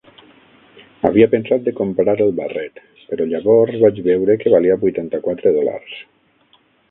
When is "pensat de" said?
1.33-1.73